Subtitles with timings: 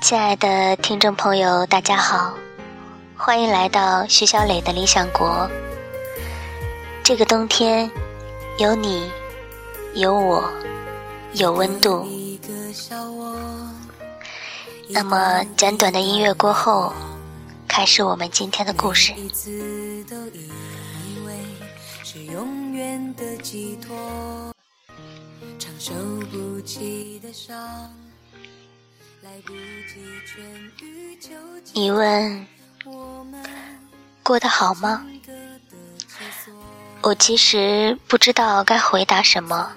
[0.00, 2.34] 亲爱的听众朋友，大家好，
[3.16, 5.48] 欢迎来到徐小磊的理想国。
[7.04, 7.88] 这个冬天，
[8.58, 9.10] 有你，
[9.94, 10.50] 有我，
[11.34, 12.08] 有温度。
[14.88, 16.92] 那么简短的音乐过后，
[17.68, 19.12] 开始我们今天的故事。
[25.58, 25.92] 承受
[26.30, 27.54] 不起的伤
[31.72, 32.46] 你问
[34.22, 35.04] 过得好吗？
[37.02, 39.72] 我其实不知道该回答什么，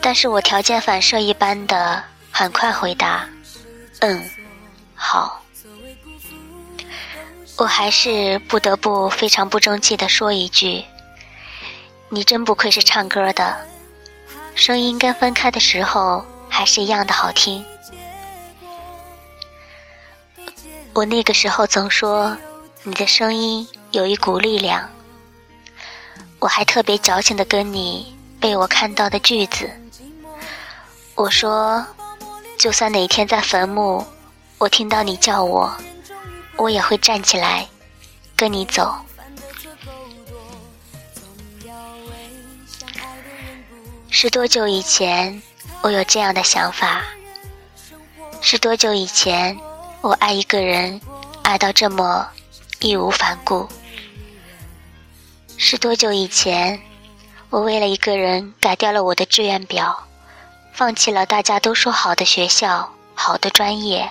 [0.00, 3.28] 但是我条件反射一般的很快回答
[4.00, 4.22] ：“嗯，
[4.94, 5.42] 好。”
[7.56, 10.84] 我还是不得不非常不争气的说一句
[12.08, 13.66] ：“你真不愧是唱歌的，
[14.54, 17.64] 声音跟分开的时候还是一样的好听。”
[20.98, 22.36] 我那个时候总说，
[22.82, 24.90] 你的声音有一股力量。
[26.40, 29.70] 我还特别矫情的跟你背我看到的句子。
[31.14, 31.86] 我说，
[32.58, 34.04] 就算哪天在坟墓，
[34.58, 35.72] 我听到你叫我，
[36.56, 37.68] 我也会站起来，
[38.34, 38.92] 跟你走。
[44.10, 45.40] 是多久以前，
[45.80, 47.04] 我有这样的想法？
[48.40, 49.56] 是多久以前？
[50.08, 50.98] 我爱一个人，
[51.42, 52.26] 爱到这么
[52.80, 53.68] 义无反顾。
[55.58, 56.80] 是多久以前，
[57.50, 60.08] 我为了一个人改掉了我的志愿表，
[60.72, 64.10] 放弃了大家都说好的学校、好的专业，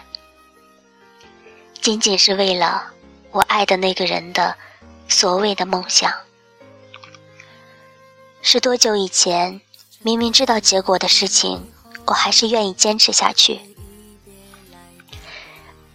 [1.82, 2.84] 仅仅是为了
[3.32, 4.56] 我爱的那个人的
[5.08, 6.14] 所谓的梦想。
[8.44, 9.60] 是多久以前，
[10.04, 11.72] 明明知道结果的事情，
[12.06, 13.60] 我还是愿意坚持下去。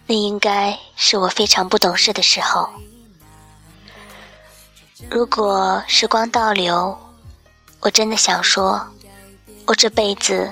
[0.05, 2.69] 那应该是我非常不懂事的时候。
[5.09, 6.97] 如果时光倒流，
[7.79, 8.85] 我真的想说，
[9.65, 10.51] 我这辈子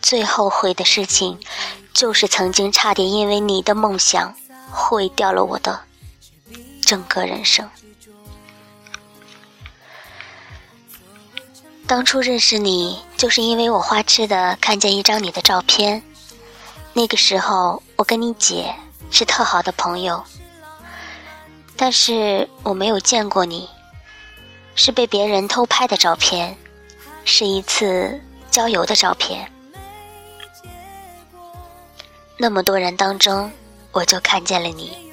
[0.00, 1.38] 最后悔的事情，
[1.92, 4.34] 就是曾经差点因为你的梦想
[4.70, 5.80] 毁掉了我的
[6.82, 7.68] 整个人生。
[11.86, 16.02] 当初认识你，就是因为我花痴的看见一张你的照片，
[16.94, 18.74] 那个时候我跟你姐。
[19.10, 20.22] 是特好的朋友，
[21.76, 23.68] 但是我没有见过你，
[24.74, 26.56] 是被别人偷拍的照片，
[27.24, 29.50] 是一次郊游的照片。
[32.36, 33.50] 那么多人当中，
[33.92, 35.10] 我就看见了你。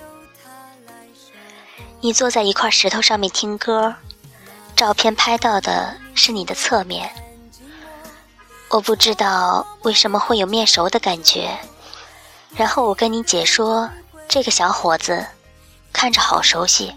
[2.01, 3.95] 你坐在一块石头上面听歌，
[4.75, 7.09] 照片拍到的是你的侧面。
[8.69, 11.57] 我不知道为什么会有面熟的感觉。
[12.55, 13.89] 然后我跟你姐说，
[14.27, 15.25] 这个小伙子
[15.91, 16.93] 看着好熟悉。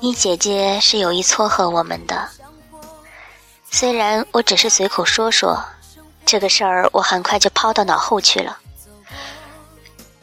[0.00, 2.28] 你姐姐是有意撮合我们的，
[3.70, 5.64] 虽然我只是随口说说，
[6.26, 8.58] 这个事儿我很快就抛到脑后去了，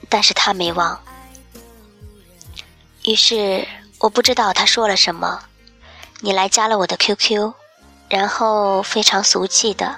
[0.07, 0.99] 但是她没忘。
[3.03, 3.67] 于是
[3.99, 5.43] 我不知道她说了什么，
[6.21, 7.53] 你来加了我的 QQ，
[8.09, 9.97] 然后非常俗气的，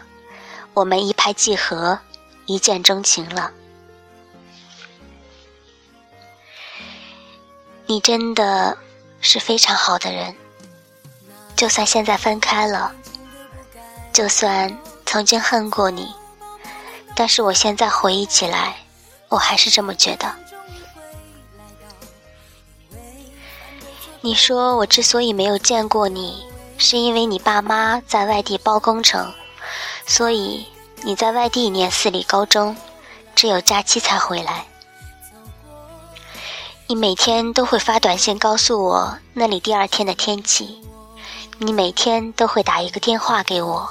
[0.73, 1.99] 我们一拍即合。
[2.47, 3.51] 一见钟情了，
[7.85, 8.77] 你真的
[9.19, 10.33] 是非常好的人。
[11.57, 12.95] 就算现在分开了，
[14.13, 16.15] 就算曾经恨过你，
[17.17, 18.77] 但是我现在回忆起来，
[19.27, 20.33] 我还是这么觉得。
[24.21, 26.47] 你说我之所以没有见过你，
[26.77, 29.33] 是因为你爸妈在外地包工程，
[30.05, 30.65] 所以。
[31.03, 32.75] 你在外地念私立高中，
[33.35, 34.65] 只有假期才回来。
[36.87, 40.81] 你每天都会发短信告诉我那里第二天的天气，
[41.59, 43.89] 你每天都会打一个电话给我。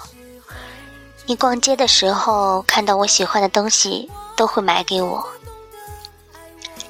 [1.27, 5.27] 你逛街的时候看到我喜欢的东西都会买给我。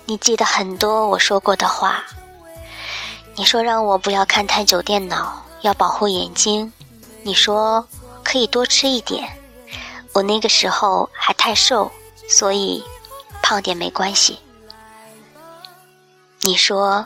[0.04, 2.04] 你记得很多我说过的话。
[3.34, 6.72] 你说让我不要看太久电脑，要保护眼睛。
[7.22, 7.86] 你说
[8.22, 9.28] 可以多吃一点。
[10.16, 11.92] 我那个时候还太瘦，
[12.26, 12.82] 所以
[13.42, 14.38] 胖点没关系。
[16.40, 17.04] 你说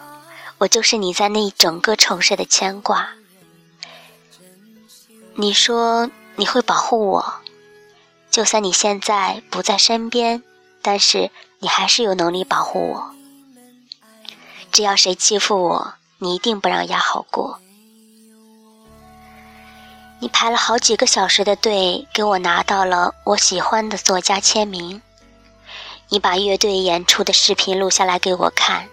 [0.59, 3.11] 我就是你在那一整个城市的牵挂。
[5.35, 7.35] 你说你会保护我，
[8.31, 10.45] 就算你现在不在身边，
[10.81, 13.15] 但是你还是有能力保护我。
[14.71, 17.59] 只要谁欺负我，你一定不让丫好过。
[20.23, 25.01] 你排了好几个小时的队，给我拿到了我喜欢的作家签名。
[26.11, 28.91] 你把乐队演出的视频录下来给我看，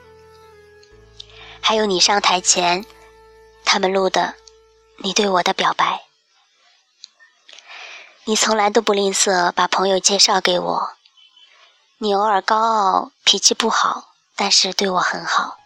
[1.59, 2.85] 还有你上台前，
[3.65, 4.35] 他们录的
[4.99, 6.03] 你对我的表白。
[8.23, 10.91] 你从来都不吝啬把朋友介绍给我。
[11.97, 15.57] 你偶尔高傲，脾气不好，但是对我很好。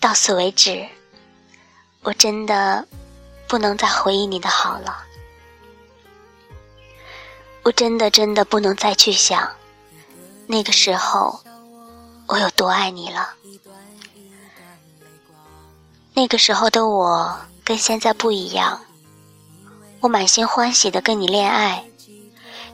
[0.00, 0.88] 到此为止，
[2.02, 2.86] 我真的
[3.48, 5.04] 不能再回忆你的好了。
[7.62, 9.52] 我真的真的不能再去想，
[10.48, 11.40] 那个时候
[12.26, 13.34] 我有多爱你了。
[16.12, 18.80] 那个时候的我跟现在不一样，
[20.00, 21.84] 我满心欢喜的跟你恋爱，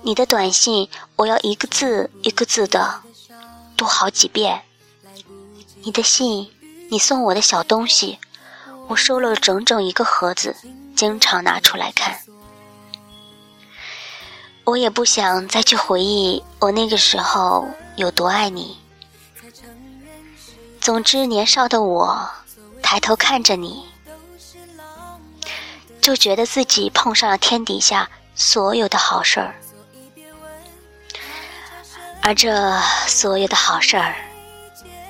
[0.00, 3.02] 你的短信我要一个字一个字的
[3.76, 4.62] 读好几遍，
[5.82, 6.50] 你的信，
[6.90, 8.18] 你送我的小东西，
[8.88, 10.56] 我收了整整一个盒子，
[10.96, 12.18] 经常拿出来看。
[14.64, 18.78] 我也不想再去回忆我那个时候有多爱你。
[20.80, 22.30] 总之，年少的我
[22.82, 23.84] 抬头看着你，
[26.00, 29.54] 就觉得自己碰上了天底下所有的好事儿，
[32.22, 34.14] 而这所有的好事儿，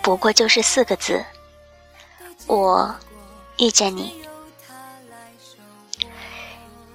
[0.03, 1.25] 不过就是四个字：
[2.47, 2.93] 我
[3.58, 4.22] 遇见你。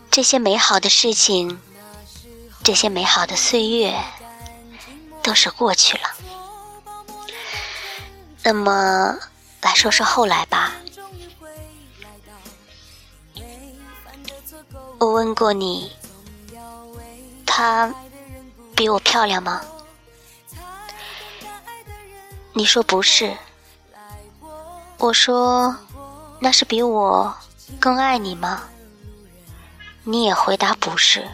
[0.09, 1.59] 这些美好的事情。
[2.63, 3.93] 这些美好的岁月
[5.21, 6.09] 都是过去了，
[8.41, 9.19] 那么
[9.59, 10.71] 来说说后来吧。
[14.99, 15.91] 我问过你，
[17.45, 17.93] 她
[18.73, 19.61] 比我漂亮吗？
[22.53, 23.35] 你说不是。
[24.99, 25.75] 我说，
[26.43, 27.33] 那是比我
[27.79, 28.63] 更爱你吗？
[30.03, 31.25] 你也回答不是。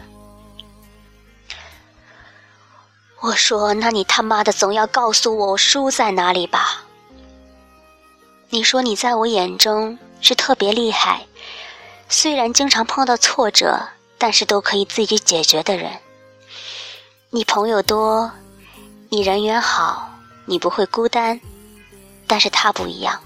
[3.18, 6.84] 我说：“那你他妈的总要告诉我输在哪里吧？”
[8.50, 11.26] 你说你在我眼中是特别厉害，
[12.08, 13.80] 虽然经常碰到挫折，
[14.16, 15.90] 但是都可以自己解决的人。
[17.30, 18.30] 你朋友多，
[19.08, 20.08] 你人缘好，
[20.44, 21.40] 你不会孤单，
[22.28, 23.20] 但是他不一样。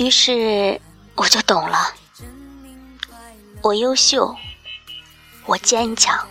[0.00, 0.80] 于是
[1.14, 1.92] 我就懂了，
[3.60, 4.34] 我优秀，
[5.44, 6.26] 我坚强。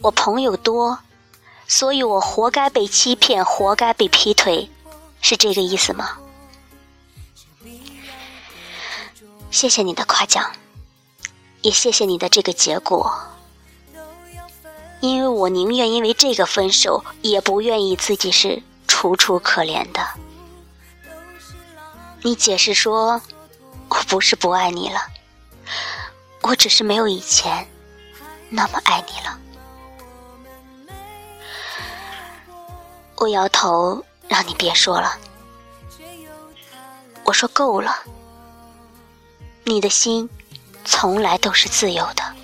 [0.00, 0.98] 我朋友多，
[1.66, 4.70] 所以我活该被欺骗，活该被劈腿，
[5.20, 6.16] 是这个意思吗？
[9.50, 10.50] 谢谢你的夸奖，
[11.60, 13.20] 也谢谢你的这个结果，
[15.00, 20.00] 因为我宁愿因为这个分手，也不愿意自己是楚楚可怜的。
[22.22, 23.20] 你解释说，
[23.88, 25.00] 我不是不爱你了，
[26.42, 27.66] 我只是没有以前
[28.50, 29.38] 那么爱你了。
[33.16, 35.16] 我摇头，让你别说了。
[37.24, 37.96] 我说够了。
[39.64, 40.28] 你的心
[40.84, 42.37] 从来都是自由的。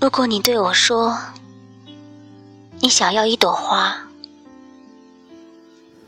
[0.00, 1.18] 如果你对我说，
[2.80, 3.96] 你想要一朵花，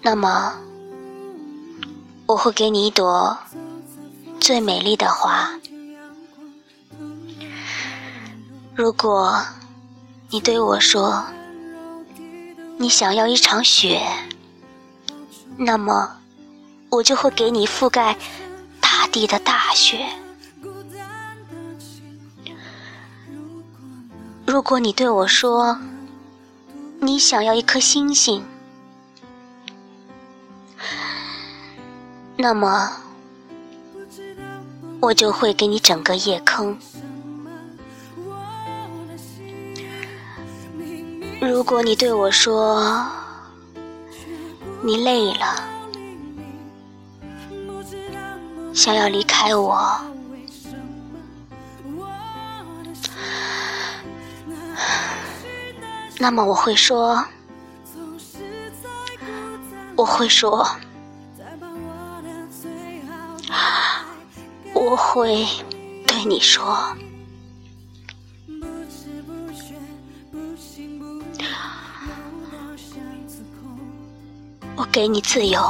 [0.00, 0.54] 那么
[2.26, 3.36] 我会给你一朵。
[4.40, 5.50] 最美丽的花。
[8.74, 9.44] 如果
[10.30, 11.24] 你对我说，
[12.78, 14.00] 你想要一场雪，
[15.58, 16.16] 那么
[16.88, 18.16] 我就会给你覆盖
[18.80, 20.06] 大地的大雪。
[24.50, 25.78] 如果你对我说，
[26.98, 28.44] 你想要一颗星星，
[32.36, 32.90] 那么。
[35.00, 36.76] 我就会给你整个夜空。
[41.40, 43.06] 如果你对我说
[44.82, 45.64] 你累了，
[48.74, 49.98] 想要离开我，
[56.18, 57.24] 那么我会说，
[59.96, 60.66] 我会说。
[64.72, 65.46] 我会
[66.06, 66.96] 对你说，
[74.76, 75.60] 我给你自由，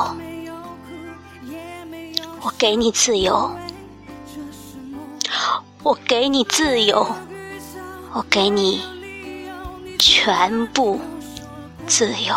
[2.40, 3.50] 我给你自由，
[5.82, 7.06] 我给你自由，
[8.12, 8.82] 我给你
[10.22, 11.00] 全部
[11.86, 12.34] 自由。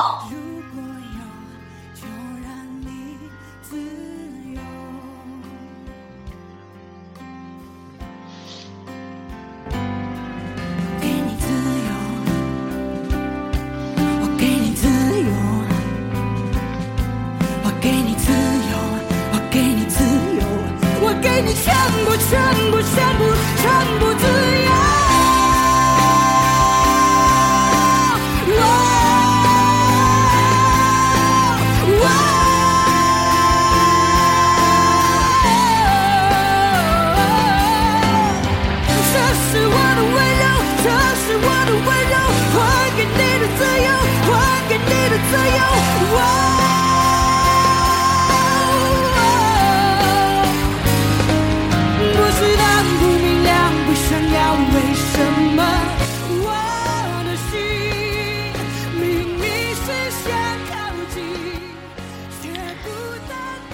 [21.21, 21.73] 给你全
[22.03, 22.31] 部，全
[22.71, 23.21] 部，全部，
[23.61, 23.63] 全
[23.99, 24.42] 部自由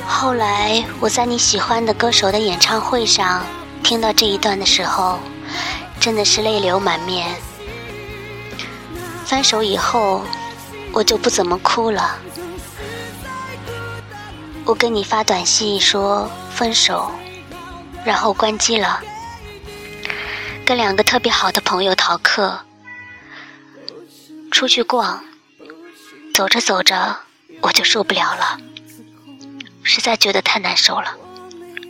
[0.08, 3.42] 后来我在你喜欢的歌手的演唱会上
[3.84, 5.18] 听到这一段的时候，
[6.00, 7.28] 真的是泪流满面。
[9.26, 10.22] 分手以后，
[10.92, 12.20] 我就不怎么哭了。
[14.66, 17.12] 我跟你发短信说分手，
[18.06, 19.02] 然后关机了。
[20.66, 22.60] 跟两个特别好的朋友逃课，
[24.52, 25.24] 出去逛，
[26.34, 27.18] 走着走着
[27.62, 28.60] 我就受不了了。
[29.82, 31.16] 实在觉得太难受了，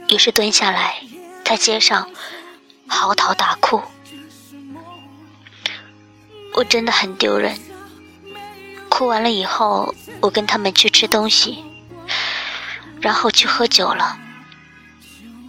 [0.07, 1.01] 于是蹲下来，
[1.43, 2.09] 在街上
[2.87, 3.81] 嚎啕大哭。
[6.53, 7.59] 我真的很丢人。
[8.89, 11.63] 哭完了以后，我跟他们去吃东西，
[12.99, 14.19] 然后去喝酒了。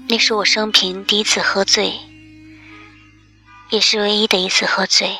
[0.09, 1.99] 那是我生平第一次喝醉，
[3.70, 5.18] 也是唯一的一次喝醉。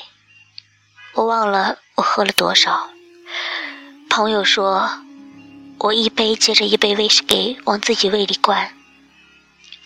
[1.15, 2.91] 我忘了我喝了多少。
[4.09, 4.91] 朋友说。
[5.83, 8.71] 我一杯接着一杯威士忌往自己胃里灌，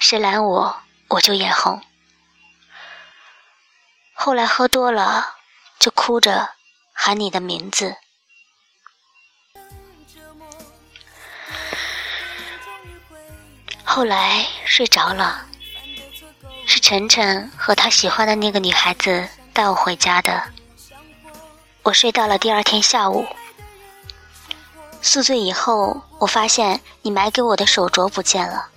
[0.00, 0.76] 谁拦我
[1.06, 1.80] 我就眼红。
[4.12, 5.24] 后来喝多了，
[5.78, 6.50] 就哭着
[6.92, 7.94] 喊你的名字。
[13.84, 15.44] 后来睡着了，
[16.66, 20.42] 是晨晨和他喜欢的那个女孩子带我回家的。
[21.82, 23.26] 我睡到了第二天下午。
[25.00, 28.68] 宿醉以后，我发现你买给我的手镯不见了，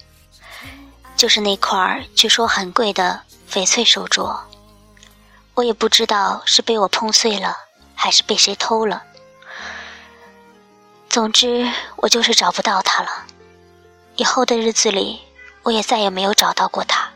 [1.15, 4.37] 就是那块据说很贵的翡翠手镯。
[5.55, 7.57] 我也不知道是被我碰碎了，
[7.95, 9.03] 还是被谁偷了。
[11.09, 13.25] 总之，我就是找不到它了。
[14.17, 15.21] 以后的日子里，
[15.63, 17.09] 我也再也没有找到过他。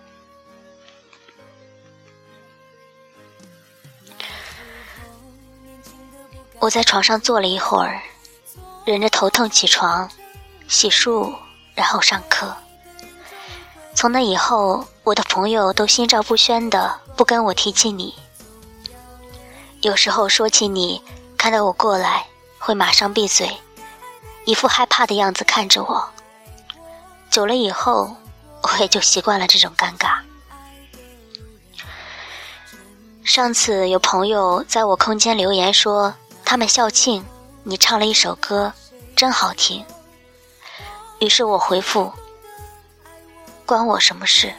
[6.60, 8.02] 我在床上坐了一会儿。
[8.84, 10.10] 忍着头痛起床，
[10.68, 11.36] 洗漱，
[11.76, 12.56] 然后上课。
[13.94, 18.16] 从那以后，我的朋友都心照不宣的不跟我提起你。
[19.82, 21.04] 有时候说起你，
[21.38, 22.26] 看到我过来，
[22.58, 23.56] 会马上闭嘴，
[24.46, 26.11] 一副害怕的样子看着我。
[27.32, 28.18] 久了以后，
[28.62, 30.20] 我也就习惯了这种尴尬。
[33.24, 37.26] 上次有朋友在我空间留言说，他们校庆。
[37.64, 38.74] 你唱了一首歌，
[39.16, 39.86] 真好听。
[41.20, 42.12] 于是我回复
[43.68, 44.52] ：“关我什么事？”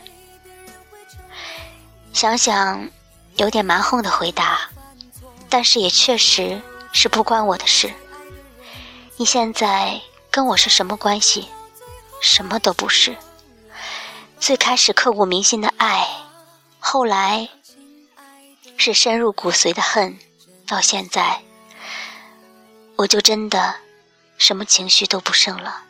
[2.15, 2.89] 想想，
[3.35, 4.71] 有点蛮横的回答，
[5.51, 6.63] 但是也确实
[6.93, 7.93] 是不关我的事。
[9.17, 10.01] 你现在
[10.31, 11.49] 跟我是什么关系？
[12.23, 13.15] 什么都不是。
[14.39, 16.09] 最开始刻骨铭心的爱，
[16.79, 17.49] 后来
[18.77, 20.17] 是深入骨髓的恨，
[20.67, 21.43] 到现在。
[22.97, 23.75] 我就真的
[24.39, 25.83] 什么情绪都不剩了。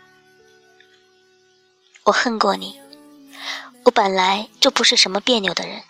[2.04, 2.80] 我恨过你，
[3.84, 5.82] 我本来就不是什么别扭的人，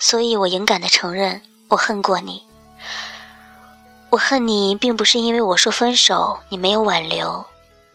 [0.00, 2.42] 所以我勇敢的承认我恨过你。
[4.10, 7.46] 我恨你，并不是因为我说分手你没有挽留，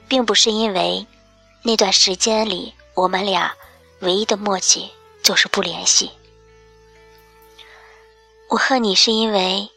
[0.07, 1.05] 并不是因为
[1.65, 3.55] 那段时间里我们俩
[3.99, 4.91] 唯一的默契
[5.23, 6.11] 就是不联系。
[8.49, 9.71] 我恨你是因为，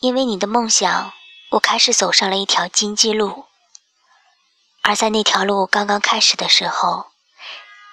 [0.00, 1.12] 因为你的梦想。
[1.50, 3.44] 我开始走上了一条荆棘路，
[4.82, 7.06] 而在那条路刚刚开始的时候，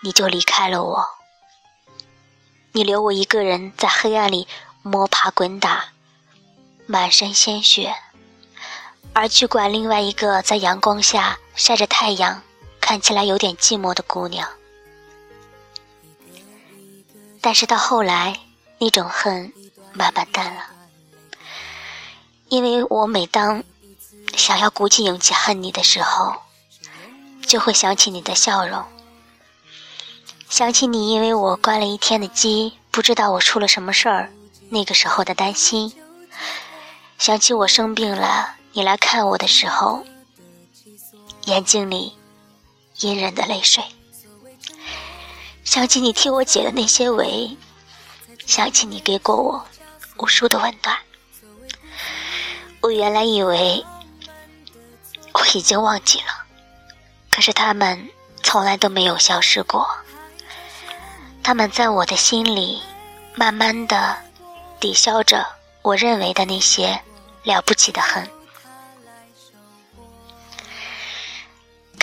[0.01, 1.05] 你就离开了我。
[2.71, 4.47] 你留我一个人在黑暗里
[4.81, 5.89] 摸爬滚打，
[6.87, 7.95] 满身鲜血，
[9.13, 12.41] 而去管另外一个在阳光下晒着太阳、
[12.85, 14.45] 看起来有点寂寞的姑娘。
[17.39, 18.41] 但是到后来，
[18.77, 19.53] 那种恨
[19.93, 20.63] 慢慢淡了，
[22.49, 23.63] 因为我每当
[24.35, 26.35] 想要鼓起勇气恨你的时候，
[27.47, 28.83] 就会想起你的笑容，
[30.49, 34.29] 想起你因为我关了一天的机，不知道我出了什么事儿，
[34.69, 35.93] 那个时候的担心，
[37.17, 40.03] 想起我生病了，你来看我的时候，
[41.45, 42.17] 眼睛里
[43.03, 43.83] 隐忍的泪水。
[45.65, 47.57] 想起你替我解的那些围，
[48.45, 49.65] 想起你给过我
[50.17, 50.97] 无数的温暖。
[52.79, 53.85] 我原来以为
[55.33, 56.45] 我已经忘记了，
[57.29, 58.09] 可是他们
[58.41, 59.85] 从来都没有消失过。
[61.41, 62.81] 他们在我的心里，
[63.35, 64.17] 慢慢的
[64.79, 65.45] 抵消着
[65.81, 67.01] 我认为的那些
[67.43, 68.29] 了不起的恨。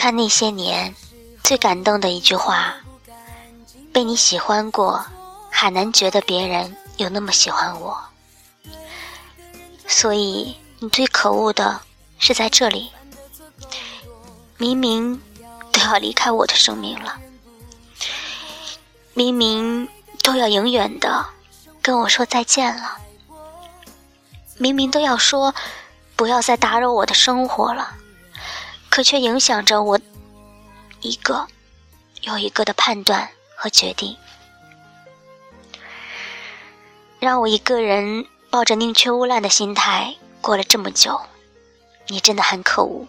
[0.01, 0.95] 看那些年，
[1.45, 2.75] 最感动的一句话。
[3.93, 5.05] 被你喜欢过，
[5.51, 8.03] 还能觉得别人有那么喜欢我，
[9.87, 11.83] 所以你最可恶的
[12.19, 12.91] 是在这里，
[14.57, 15.21] 明明
[15.71, 17.21] 都要离开我的生命了，
[19.13, 19.87] 明明
[20.23, 21.27] 都要永远的
[21.83, 22.97] 跟我说再见了，
[24.57, 25.55] 明明都要说
[26.17, 27.97] 不要再打扰我的生活了，
[28.91, 29.99] 可却影响着我
[31.01, 31.47] 一个
[32.23, 33.31] 又一个的判断。
[33.63, 34.17] 和决定，
[37.19, 41.21] 让我一个人抱着宁缺毋滥的心态过了这么久，
[42.07, 43.07] 你真的很可恶。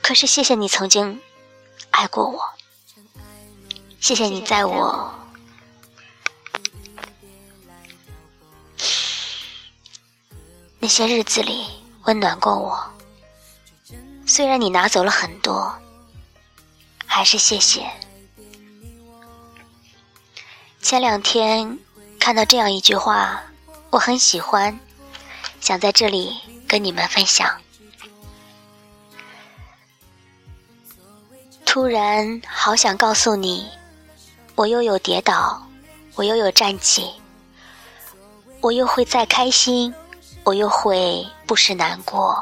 [0.00, 1.20] 可是谢谢你曾经
[1.90, 2.40] 爱过我，
[3.98, 5.12] 谢谢你在我
[10.78, 11.66] 那些日子里
[12.04, 12.99] 温暖过我。
[14.30, 15.74] 虽然你拿走了很多，
[17.04, 17.84] 还是谢谢。
[20.80, 21.76] 前两天
[22.20, 23.42] 看到这样一句话，
[23.90, 24.78] 我很喜欢，
[25.60, 26.38] 想在这里
[26.68, 27.60] 跟你们分享。
[31.64, 33.68] 突然好想告诉你，
[34.54, 35.60] 我又有跌倒，
[36.14, 37.10] 我又有站起，
[38.60, 39.92] 我又会再开心，
[40.44, 42.40] 我又会不时难过，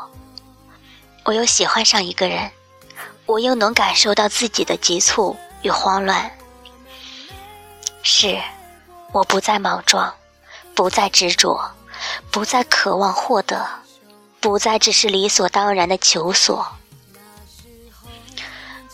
[1.29, 2.51] 我又喜欢上一个人，
[3.27, 6.31] 我又能感受到自己的急促与慌乱。
[8.03, 8.41] 是，
[9.13, 10.15] 我不再莽撞，
[10.75, 11.71] 不再执着，
[12.31, 13.63] 不再渴望获得，
[14.41, 16.67] 不再只是理所当然的求索。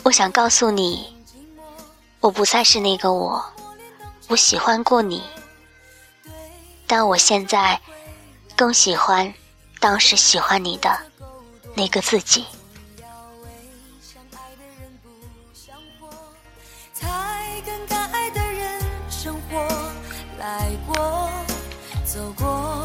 [0.03, 1.17] 我想告诉你，
[2.19, 3.45] 我不再是那个我，
[4.27, 5.23] 我喜欢过你，
[6.85, 7.81] 但我现在
[8.57, 9.33] 更喜欢
[9.79, 10.99] 当时喜欢你的
[11.77, 12.45] 那个自己。
[16.93, 19.69] 才跟该爱的人生活
[20.39, 21.31] 来过，
[22.05, 22.84] 走过。